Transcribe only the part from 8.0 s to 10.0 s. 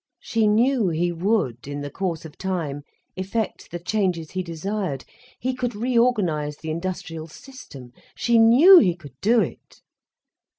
She knew he could do it.